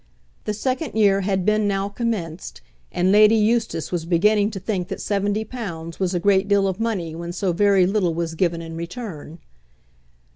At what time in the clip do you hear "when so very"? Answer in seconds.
7.13-7.85